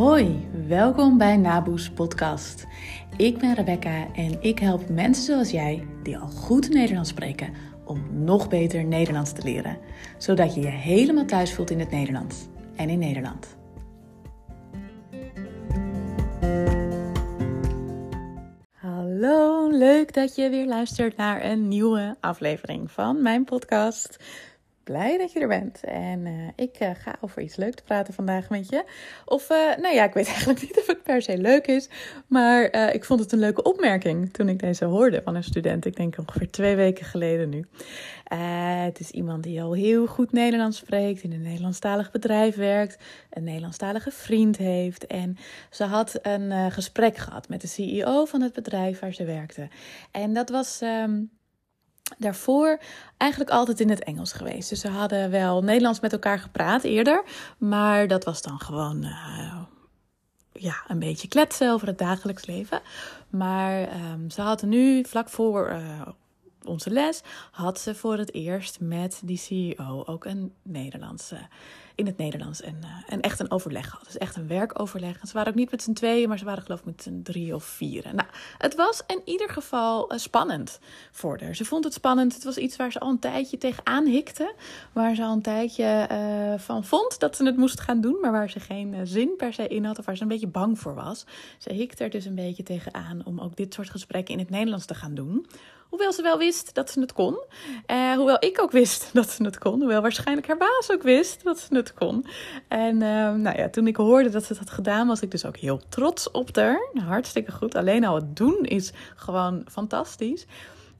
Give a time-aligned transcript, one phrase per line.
[0.00, 2.66] Hoi, welkom bij Naboes Podcast.
[3.16, 7.52] Ik ben Rebecca en ik help mensen zoals jij, die al goed Nederlands spreken,
[7.84, 9.78] om nog beter Nederlands te leren.
[10.18, 12.36] Zodat je je helemaal thuis voelt in het Nederlands
[12.76, 13.56] en in Nederland.
[18.72, 24.18] Hallo, leuk dat je weer luistert naar een nieuwe aflevering van mijn podcast
[24.84, 25.84] blij dat je er bent.
[25.84, 28.84] En uh, ik uh, ga over iets leuks praten vandaag met je.
[29.24, 31.88] Of, uh, nou ja, ik weet eigenlijk niet of het per se leuk is.
[32.26, 35.84] Maar ik vond het een leuke opmerking toen ik deze hoorde van een student.
[35.84, 37.64] Ik denk ongeveer twee weken geleden nu.
[38.84, 43.44] het is iemand die al heel goed Nederlands spreekt, in een Nederlandstalig bedrijf werkt, een
[43.44, 45.06] Nederlandstalige vriend heeft.
[45.06, 45.36] En
[45.70, 49.68] ze had een gesprek gehad met de CEO van het bedrijf waar ze werkte.
[50.10, 50.80] En dat was.
[50.80, 51.30] Um,
[52.18, 52.80] daarvoor
[53.16, 54.68] eigenlijk altijd in het Engels geweest.
[54.68, 57.24] Dus ze hadden wel Nederlands met elkaar gepraat eerder,
[57.58, 59.60] maar dat was dan gewoon uh,
[60.52, 62.80] ja, een beetje kletsen over het dagelijks leven.
[63.28, 63.80] Maar
[64.12, 66.00] um, ze hadden nu vlak voor uh,
[66.64, 71.38] onze les had ze voor het eerst met die CEO ook een Nederlandse
[72.00, 74.04] in het Nederlands en, uh, en echt een overleg gehad.
[74.04, 75.18] Dus echt een werkoverleg.
[75.22, 77.54] Ze waren ook niet met z'n tweeën, maar ze waren geloof ik met z'n drie
[77.54, 78.04] of vier.
[78.14, 80.78] Nou, het was in ieder geval uh, spannend
[81.10, 81.54] voor haar.
[81.54, 82.34] Ze vond het spannend.
[82.34, 84.54] Het was iets waar ze al een tijdje tegenaan hikte.
[84.92, 88.32] Waar ze al een tijdje uh, van vond dat ze het moest gaan doen, maar
[88.32, 90.94] waar ze geen zin per se in had of waar ze een beetje bang voor
[90.94, 91.24] was.
[91.58, 94.86] Ze hikte er dus een beetje tegenaan om ook dit soort gesprekken in het Nederlands
[94.86, 95.46] te gaan doen.
[95.90, 97.44] Hoewel ze wel wist dat ze het kon.
[98.16, 99.78] Hoewel ik ook wist dat ze het kon.
[99.78, 102.26] Hoewel waarschijnlijk haar baas ook wist dat ze het kon.
[102.68, 105.44] En uh, nou ja, toen ik hoorde dat ze het had gedaan, was ik dus
[105.44, 106.88] ook heel trots op haar.
[107.04, 107.74] Hartstikke goed.
[107.74, 110.46] Alleen al het doen is gewoon fantastisch.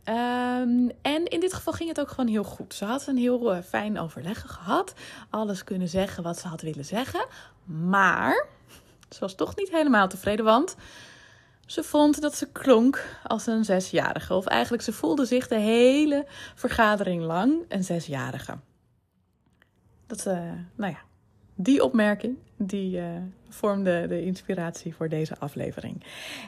[0.05, 2.75] Um, en in dit geval ging het ook gewoon heel goed.
[2.75, 4.95] Ze had een heel uh, fijn overleg gehad.
[5.31, 7.27] Alles kunnen zeggen wat ze had willen zeggen.
[7.65, 8.47] Maar
[9.11, 10.77] ze was toch niet helemaal tevreden, want
[11.67, 14.35] ze vond dat ze klonk als een zesjarige.
[14.35, 18.59] Of eigenlijk, ze voelde zich de hele vergadering lang een zesjarige.
[20.11, 20.35] Dat, uh,
[20.75, 20.99] nou ja,
[21.55, 23.05] die opmerking, die uh,
[23.49, 26.05] vormde de inspiratie voor deze aflevering.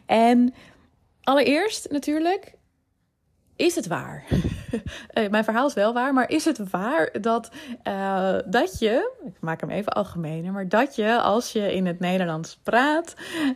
[0.07, 0.55] En
[1.23, 2.55] allereerst natuurlijk,
[3.57, 4.25] is het waar?
[5.09, 7.51] Eh, mijn verhaal is wel waar, maar is het waar dat,
[8.47, 12.59] dat je, ik maak hem even algemener, maar dat je als je in het Nederlands
[12.63, 13.15] praat,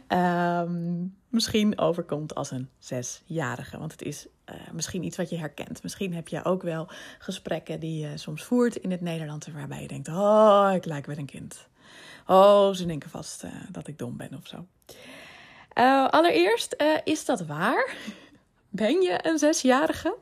[0.08, 3.78] um, misschien overkomt als een zesjarige.
[3.78, 5.82] Want het is uh, misschien iets wat je herkent.
[5.82, 6.88] Misschien heb je ook wel
[7.18, 11.16] gesprekken die je soms voert in het Nederlands waarbij je denkt: Oh, ik lijk wel
[11.16, 11.68] een kind.
[12.26, 14.66] Oh, ze denken vast uh, dat ik dom ben of zo.
[15.78, 17.94] Uh, allereerst, is dat waar?
[18.68, 20.16] Ben je een zesjarige?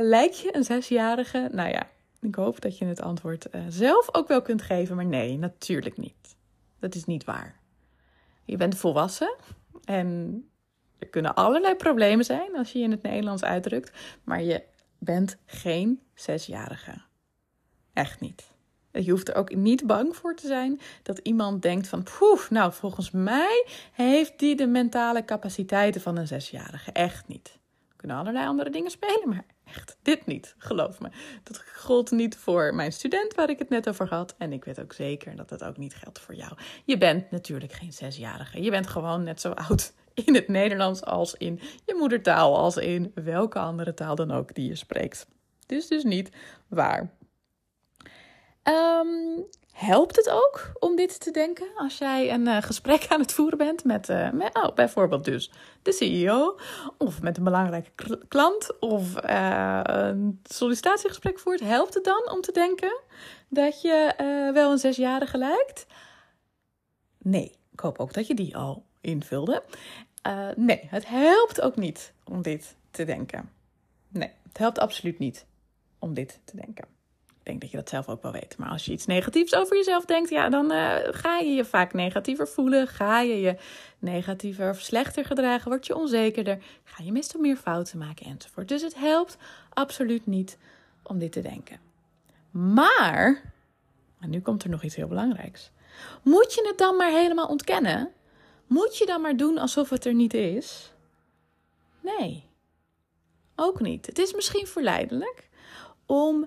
[0.00, 1.48] lijk je een zesjarige?
[1.52, 1.88] Nou ja,
[2.20, 6.36] ik hoop dat je het antwoord zelf ook wel kunt geven, maar nee, natuurlijk niet.
[6.78, 7.60] Dat is niet waar.
[8.44, 9.34] Je bent volwassen.
[9.84, 10.42] En
[10.98, 13.92] er kunnen allerlei problemen zijn als je je in het Nederlands uitdrukt,
[14.24, 14.62] maar je
[14.98, 17.02] bent geen zesjarige.
[17.92, 18.52] Echt niet.
[18.92, 22.72] Je hoeft er ook niet bang voor te zijn dat iemand denkt van, poef, nou
[22.72, 26.92] volgens mij heeft die de mentale capaciteiten van een zesjarige.
[26.92, 27.58] Echt niet.
[28.04, 31.08] Kunnen allerlei andere dingen spelen, maar echt dit niet, geloof me.
[31.42, 34.34] Dat gold niet voor mijn student waar ik het net over had.
[34.38, 36.52] En ik weet ook zeker dat dat ook niet geldt voor jou.
[36.84, 38.62] Je bent natuurlijk geen zesjarige.
[38.62, 39.92] Je bent gewoon net zo oud
[40.24, 44.68] in het Nederlands als in je moedertaal, als in welke andere taal dan ook die
[44.68, 45.26] je spreekt.
[45.66, 46.30] Is dus niet
[46.68, 47.10] waar.
[48.62, 53.32] Um, helpt het ook om dit te denken als jij een uh, gesprek aan het
[53.32, 55.50] voeren bent met, met oh, bijvoorbeeld dus
[55.82, 56.58] de CEO
[56.98, 61.60] of met een belangrijke klant of uh, een sollicitatiegesprek voert?
[61.60, 63.00] Helpt het dan om te denken
[63.48, 64.14] dat je
[64.54, 65.86] wel een zesjarige lijkt?
[67.18, 69.62] Nee, ik hoop ook dat je die al invulde.
[70.56, 73.50] nee, het helpt ook niet om dit te denken.
[74.08, 75.46] Nee, het helpt absoluut niet
[75.98, 76.93] om dit te denken.
[77.44, 78.56] Denk dat je dat zelf ook wel weet.
[78.58, 81.92] Maar als je iets negatiefs over jezelf denkt, ja, dan uh, ga je je vaak
[81.92, 82.86] negatiever voelen.
[82.86, 83.56] Ga je je
[83.98, 85.68] negatiever of slechter gedragen.
[85.70, 86.58] Word je onzekerder.
[86.84, 88.68] Ga je meestal meer fouten maken enzovoort.
[88.68, 89.36] Dus het helpt
[89.72, 90.58] absoluut niet
[91.02, 91.78] om dit te denken.
[92.50, 93.52] Maar,
[94.20, 95.70] en nu komt er nog iets heel belangrijks.
[96.22, 98.12] Moet je het dan maar helemaal ontkennen?
[98.66, 100.92] Moet je dan maar doen alsof het er niet is?
[102.00, 102.44] Nee,
[103.56, 104.06] ook niet.
[104.06, 105.48] Het is misschien verleidelijk
[106.06, 106.46] om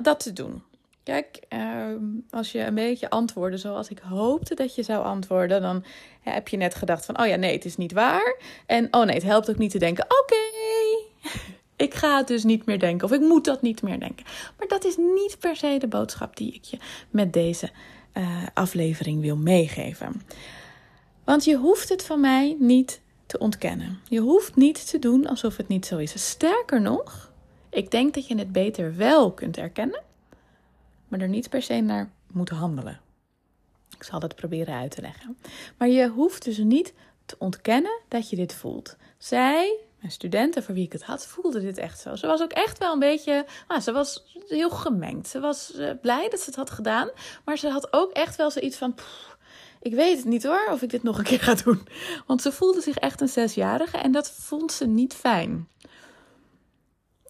[0.00, 0.62] dat te doen.
[1.02, 5.84] Kijk, ehm, als je een beetje antwoordde zoals ik hoopte dat je zou antwoorden, dan
[6.20, 8.36] heb je net gedacht van, oh ja, nee, het is niet waar.
[8.66, 10.36] En oh nee, het helpt ook niet te denken, oké,
[11.84, 14.26] ik ga het dus niet meer denken of ik moet dat niet meer denken.
[14.58, 16.78] Maar dat is niet per se de boodschap die ik je
[17.10, 17.70] met deze
[18.14, 20.22] uh, aflevering wil meegeven.
[21.24, 24.00] Want je hoeft het van mij niet te ontkennen.
[24.08, 26.28] Je hoeft niet te doen alsof het niet zo is.
[26.28, 27.31] Sterker nog,
[27.72, 30.02] ik denk dat je het beter wel kunt erkennen,
[31.08, 33.00] maar er niet per se naar moet handelen.
[33.96, 35.38] Ik zal dat proberen uit te leggen.
[35.76, 36.92] Maar je hoeft dus niet
[37.26, 38.96] te ontkennen dat je dit voelt.
[39.18, 42.16] Zij, mijn studenten voor wie ik het had, voelde dit echt zo.
[42.16, 45.28] Ze was ook echt wel een beetje, nou, ze was heel gemengd.
[45.28, 47.10] Ze was uh, blij dat ze het had gedaan,
[47.44, 48.94] maar ze had ook echt wel zoiets van,
[49.80, 51.88] ik weet het niet hoor, of ik dit nog een keer ga doen.
[52.26, 55.68] Want ze voelde zich echt een zesjarige en dat vond ze niet fijn.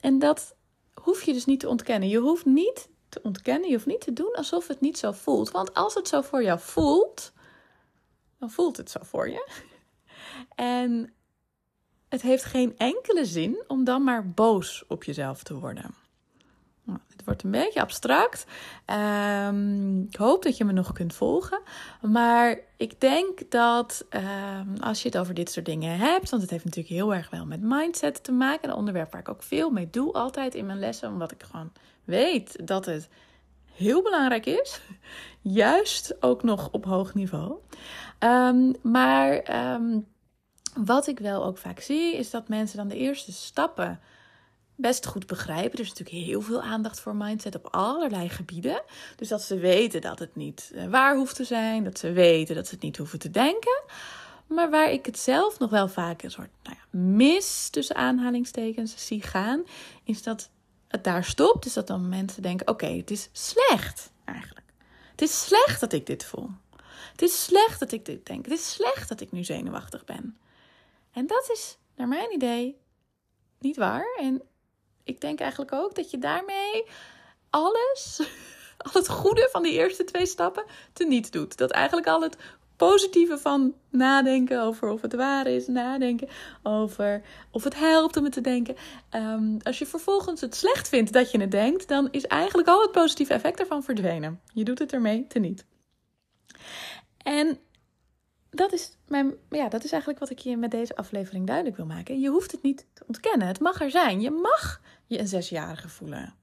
[0.02, 0.54] En dat
[0.94, 2.08] hoef je dus niet te ontkennen.
[2.08, 5.50] Je hoeft niet te ontkennen, je hoeft niet te doen alsof het niet zo voelt.
[5.50, 7.32] Want als het zo voor jou voelt,
[8.38, 9.50] dan voelt het zo voor je.
[10.54, 11.12] En
[12.08, 15.94] het heeft geen enkele zin om dan maar boos op jezelf te worden.
[16.84, 18.46] Nou, het wordt een beetje abstract.
[19.46, 21.60] Um, ik hoop dat je me nog kunt volgen.
[22.00, 26.50] Maar ik denk dat um, als je het over dit soort dingen hebt, want het
[26.50, 29.70] heeft natuurlijk heel erg wel met mindset te maken, een onderwerp waar ik ook veel
[29.70, 31.72] mee doe, altijd in mijn lessen, omdat ik gewoon
[32.04, 33.08] weet dat het
[33.72, 34.80] heel belangrijk is.
[35.40, 37.54] Juist ook nog op hoog niveau.
[38.18, 39.42] Um, maar
[40.76, 44.00] wat ik wel ook vaak zie, is dat mensen dan de eerste stappen
[44.82, 45.72] best goed begrijpen.
[45.72, 48.82] Er is natuurlijk heel veel aandacht voor mindset op allerlei gebieden.
[49.16, 52.54] Dus dat ze weten dat het niet eh, waar hoeft te zijn, dat ze weten
[52.54, 53.82] dat ze het niet hoeven te denken.
[54.46, 59.06] Maar waar ik het zelf nog wel vaak een soort nou ja, mis tussen aanhalingstekens
[59.06, 59.62] zie gaan,
[60.04, 60.50] is dat
[60.88, 61.62] het daar stopt.
[61.62, 64.66] Dus dat dan mensen denken: oké, het is slecht eigenlijk.
[65.10, 66.50] Het is slecht dat ik dit voel.
[67.12, 68.44] Het is slecht dat ik dit denk.
[68.44, 70.36] Het is slecht dat ik nu zenuwachtig ben.
[71.12, 72.76] En dat is, naar mijn idee,
[73.58, 74.16] niet waar.
[74.20, 74.42] En
[75.04, 76.84] ik denk eigenlijk ook dat je daarmee
[77.50, 78.20] alles,
[78.84, 81.56] al het goede van die eerste twee stappen, teniet doet.
[81.56, 82.36] Dat eigenlijk al het
[82.76, 86.28] positieve van nadenken over of het waar is, nadenken
[86.62, 88.76] over of het helpt om het te denken.
[89.10, 92.82] Um, als je vervolgens het slecht vindt dat je het denkt, dan is eigenlijk al
[92.82, 94.40] het positieve effect ervan verdwenen.
[94.54, 95.64] Je doet het ermee teniet.
[97.16, 97.58] En
[98.54, 101.86] dat is, mijn, ja, dat is eigenlijk wat ik je met deze aflevering duidelijk wil
[101.86, 102.20] maken.
[102.20, 103.46] Je hoeft het niet te ontkennen.
[103.46, 104.20] Het mag er zijn.
[104.20, 106.34] Je mag je een zesjarige voelen.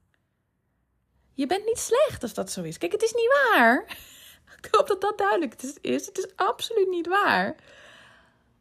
[1.34, 2.78] Je bent niet slecht als dat zo is.
[2.78, 3.84] Kijk, het is niet waar.
[4.62, 6.06] Ik hoop dat dat duidelijk is.
[6.06, 7.56] Het is absoluut niet waar.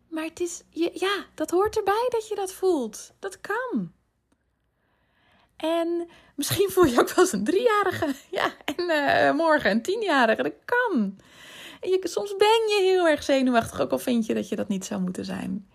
[0.07, 0.63] Maar het is,
[0.93, 3.11] ja, dat hoort erbij dat je dat voelt.
[3.19, 3.91] Dat kan.
[5.57, 8.13] En misschien voel je ook wel eens een driejarige.
[8.31, 10.43] Ja, en uh, morgen een tienjarige.
[10.43, 11.17] Dat kan.
[11.81, 14.85] Je, soms ben je heel erg zenuwachtig, ook al vind je dat je dat niet
[14.85, 15.67] zou moeten zijn.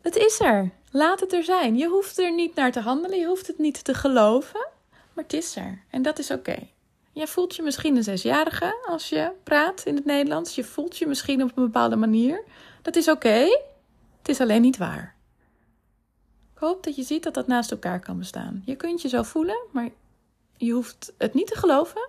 [0.00, 0.70] Het is er.
[0.90, 1.76] Laat het er zijn.
[1.76, 4.66] Je hoeft er niet naar te handelen, je hoeft het niet te geloven,
[5.12, 5.84] maar het is er.
[5.90, 6.68] En dat is oké.
[7.12, 10.54] Jij voelt je misschien een zesjarige als je praat in het Nederlands.
[10.54, 12.44] Je voelt je misschien op een bepaalde manier.
[12.82, 13.46] Dat is oké.
[14.18, 15.14] Het is alleen niet waar.
[16.54, 18.62] Ik hoop dat je ziet dat dat naast elkaar kan bestaan.
[18.64, 19.88] Je kunt je zo voelen, maar
[20.56, 22.08] je hoeft het niet te geloven.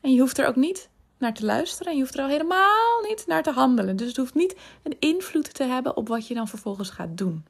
[0.00, 0.88] En je hoeft er ook niet
[1.22, 1.92] naar te luisteren.
[1.92, 3.96] En je hoeft er al helemaal niet naar te handelen.
[3.96, 7.44] Dus het hoeft niet een invloed te hebben op wat je dan vervolgens gaat doen.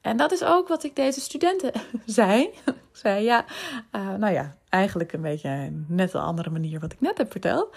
[0.00, 1.72] En dat is ook wat ik deze studenten
[2.06, 2.50] zei.
[2.92, 3.44] zei ja,
[3.92, 7.76] uh, nou ja, eigenlijk een beetje net een andere manier wat ik net heb verteld.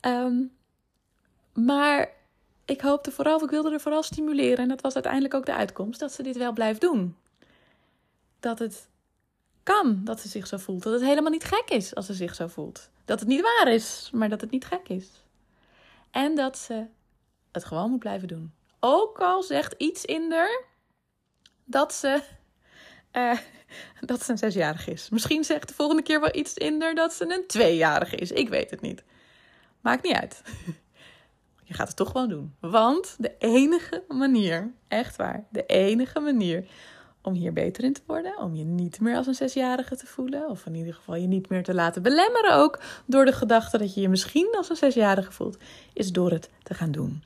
[0.00, 0.52] Um,
[1.52, 2.08] maar
[2.64, 4.58] ik hoopte vooral, ik wilde er vooral stimuleren.
[4.58, 7.16] En dat was uiteindelijk ook de uitkomst, dat ze dit wel blijft doen.
[8.40, 8.88] Dat het
[9.74, 10.82] kan dat ze zich zo voelt.
[10.82, 12.90] Dat het helemaal niet gek is als ze zich zo voelt.
[13.04, 15.08] Dat het niet waar is, maar dat het niet gek is.
[16.10, 16.86] En dat ze
[17.52, 18.54] het gewoon moet blijven doen.
[18.80, 20.34] Ook al zegt iets in
[21.64, 22.22] dat ze,
[23.12, 23.38] uh,
[24.10, 25.08] dat ze een zesjarige is.
[25.10, 28.32] Misschien zegt de volgende keer wel iets in er dat ze een tweejarige is.
[28.32, 29.04] Ik weet het niet.
[29.80, 30.42] Maakt niet uit.
[31.68, 32.54] Je gaat het toch gewoon doen.
[32.60, 36.66] Want de enige manier, echt waar, de enige manier
[37.26, 38.38] om hier beter in te worden.
[38.38, 40.48] Om je niet meer als een zesjarige te voelen.
[40.48, 43.94] Of in ieder geval je niet meer te laten belemmeren ook door de gedachte dat
[43.94, 45.58] je je misschien als een zesjarige voelt.
[45.92, 47.22] Is door het te gaan doen.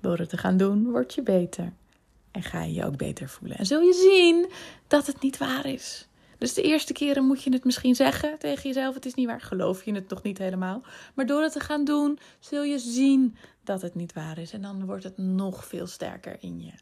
[0.00, 1.72] Door het te gaan doen word je beter.
[2.30, 3.58] En ga je je ook beter voelen.
[3.58, 4.50] En zul je zien
[4.86, 6.06] dat het niet waar is.
[6.38, 9.40] Dus de eerste keren moet je het misschien zeggen tegen jezelf: het is niet waar.
[9.40, 10.82] Geloof je het nog niet helemaal.
[11.14, 14.52] Maar door het te gaan doen, zul je zien dat het niet waar is.
[14.52, 16.72] En dan wordt het nog veel sterker in je.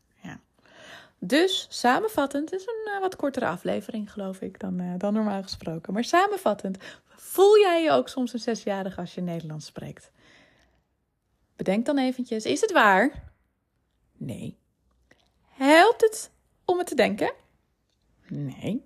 [1.22, 5.42] Dus samenvattend, het is een uh, wat kortere aflevering, geloof ik, dan, uh, dan normaal
[5.42, 5.92] gesproken.
[5.92, 10.10] Maar samenvattend, voel jij je ook soms een zesjarige als je Nederlands spreekt?
[11.56, 13.32] Bedenk dan eventjes, is het waar?
[14.16, 14.58] Nee.
[15.48, 16.30] Helpt het
[16.64, 17.32] om het te denken?
[18.28, 18.84] Nee.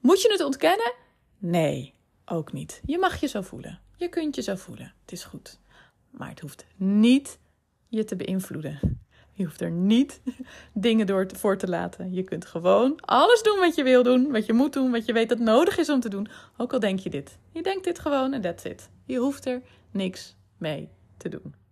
[0.00, 0.94] Moet je het ontkennen?
[1.38, 2.80] Nee, ook niet.
[2.84, 3.80] Je mag je zo voelen.
[3.96, 4.94] Je kunt je zo voelen.
[5.00, 5.58] Het is goed.
[6.10, 7.38] Maar het hoeft niet
[7.88, 9.05] je te beïnvloeden.
[9.36, 10.20] Je hoeft er niet
[10.72, 12.12] dingen door te, voor te laten.
[12.12, 15.12] Je kunt gewoon alles doen wat je wil doen, wat je moet doen, wat je
[15.12, 16.28] weet dat nodig is om te doen.
[16.56, 17.38] Ook al denk je dit.
[17.52, 18.88] Je denkt dit gewoon en that's it.
[19.04, 21.65] Je hoeft er niks mee te doen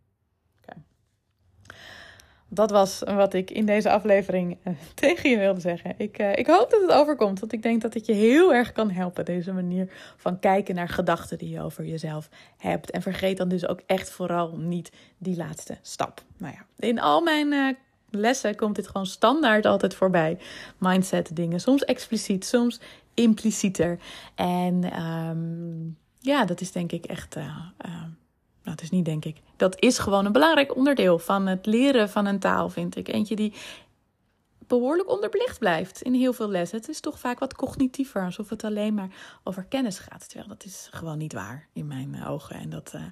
[2.54, 5.94] dat was wat ik in deze aflevering uh, tegen je wilde zeggen.
[5.96, 8.72] Ik, uh, ik hoop dat het overkomt, want ik denk dat het je heel erg
[8.72, 9.24] kan helpen.
[9.24, 12.90] Deze manier van kijken naar gedachten die je over jezelf hebt.
[12.90, 16.22] En vergeet dan dus ook echt vooral niet die laatste stap.
[16.36, 17.68] Nou ja, in al mijn uh,
[18.10, 20.38] lessen komt dit gewoon standaard altijd voorbij.
[20.78, 22.80] Mindset dingen, soms expliciet, soms
[23.14, 23.98] implicieter.
[24.34, 27.36] En um, ja, dat is denk ik echt
[28.64, 29.36] nou, het is niet denk ik.
[29.56, 33.08] Dat is gewoon een belangrijk onderdeel van het leren van een taal, vind ik.
[33.08, 33.52] Eentje die
[34.66, 36.78] behoorlijk onderbelicht blijft in heel veel lessen.
[36.78, 39.08] Het is toch vaak wat cognitiever, alsof het alleen maar
[39.42, 40.28] over kennis gaat.
[40.28, 42.56] Terwijl dat is gewoon niet waar in mijn ogen.
[42.56, 43.02] En dat uh,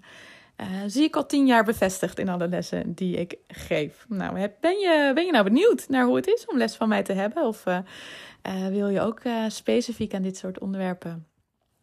[0.60, 4.06] uh, zie ik al tien jaar bevestigd in alle lessen die ik geef.
[4.08, 7.02] Nou, ben je, ben je nou benieuwd naar hoe het is om les van mij
[7.02, 7.46] te hebben?
[7.46, 7.64] Of
[8.70, 11.26] wil je ook specifiek aan dit soort onderwerpen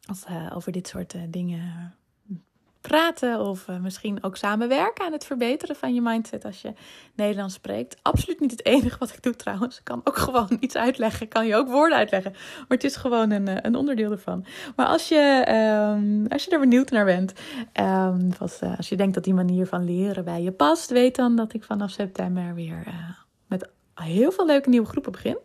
[0.10, 1.94] of over dit soort dingen
[2.82, 6.74] praten of uh, misschien ook samenwerken aan het verbeteren van je mindset als je
[7.16, 7.98] Nederlands spreekt.
[8.02, 9.78] Absoluut niet het enige wat ik doe trouwens.
[9.78, 12.32] Ik kan ook gewoon iets uitleggen, kan je ook woorden uitleggen.
[12.32, 14.46] Maar het is gewoon een, eh, een onderdeel ervan.
[14.76, 15.46] Maar als je,
[15.98, 17.34] um, als je er benieuwd naar bent,
[18.38, 21.36] was, uh, als je denkt dat die manier van leren bij je past, weet dan
[21.36, 22.84] dat ik vanaf september weer
[23.48, 23.70] met
[24.04, 25.38] heel veel leuke nieuwe groepen begin.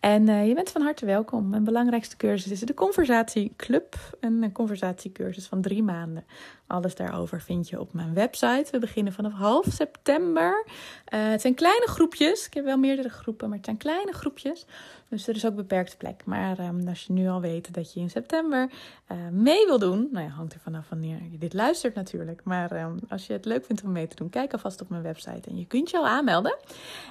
[0.00, 1.48] En uh, je bent van harte welkom.
[1.48, 3.94] Mijn belangrijkste cursus is de Conversatieclub.
[4.20, 6.24] Een conversatiecursus van drie maanden.
[6.66, 8.66] Alles daarover vind je op mijn website.
[8.70, 10.64] We beginnen vanaf half september.
[10.66, 12.46] Uh, het zijn kleine groepjes.
[12.46, 14.66] Ik heb wel meerdere groepen, maar het zijn kleine groepjes.
[15.10, 16.22] Dus er is ook beperkte plek.
[16.24, 18.70] Maar um, als je nu al weet dat je in september
[19.12, 20.08] uh, mee wil doen.
[20.12, 22.40] Nou ja, hangt er vanaf wanneer je dit luistert natuurlijk.
[22.44, 25.02] Maar um, als je het leuk vindt om mee te doen, kijk alvast op mijn
[25.02, 25.50] website.
[25.50, 26.56] En je kunt je al aanmelden.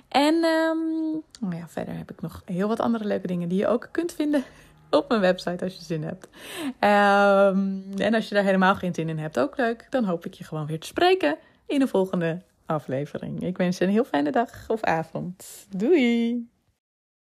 [0.07, 3.67] En um, nou ja, verder heb ik nog heel wat andere leuke dingen die je
[3.67, 4.43] ook kunt vinden
[4.89, 6.27] op mijn website als je zin hebt.
[7.99, 9.87] En als je daar helemaal geen zin in hebt, ook leuk.
[9.89, 13.43] Dan hoop ik je gewoon weer te spreken in de volgende aflevering.
[13.43, 15.67] Ik wens je een heel fijne dag of avond.
[15.69, 16.47] Doei!